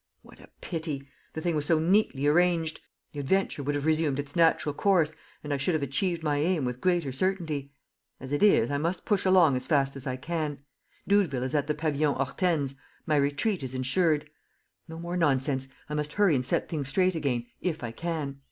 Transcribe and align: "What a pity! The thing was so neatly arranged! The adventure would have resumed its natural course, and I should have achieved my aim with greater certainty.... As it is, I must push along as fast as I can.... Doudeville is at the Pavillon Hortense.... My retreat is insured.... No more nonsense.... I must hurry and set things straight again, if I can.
"What 0.23 0.39
a 0.39 0.49
pity! 0.61 1.07
The 1.33 1.41
thing 1.41 1.55
was 1.55 1.67
so 1.67 1.77
neatly 1.77 2.25
arranged! 2.25 2.81
The 3.11 3.19
adventure 3.19 3.61
would 3.61 3.75
have 3.75 3.85
resumed 3.85 4.17
its 4.17 4.35
natural 4.35 4.73
course, 4.73 5.15
and 5.43 5.53
I 5.53 5.57
should 5.57 5.75
have 5.75 5.83
achieved 5.83 6.23
my 6.23 6.37
aim 6.37 6.65
with 6.65 6.81
greater 6.81 7.11
certainty.... 7.11 7.71
As 8.19 8.31
it 8.31 8.41
is, 8.41 8.71
I 8.71 8.79
must 8.79 9.05
push 9.05 9.25
along 9.25 9.55
as 9.57 9.67
fast 9.67 9.95
as 9.95 10.07
I 10.07 10.15
can.... 10.15 10.57
Doudeville 11.07 11.43
is 11.43 11.53
at 11.53 11.67
the 11.67 11.75
Pavillon 11.75 12.15
Hortense.... 12.15 12.73
My 13.05 13.15
retreat 13.15 13.61
is 13.61 13.75
insured.... 13.75 14.27
No 14.87 14.97
more 14.97 15.17
nonsense.... 15.17 15.67
I 15.87 15.93
must 15.93 16.13
hurry 16.13 16.33
and 16.33 16.43
set 16.43 16.67
things 16.67 16.89
straight 16.89 17.13
again, 17.13 17.45
if 17.61 17.83
I 17.83 17.91
can. 17.91 18.39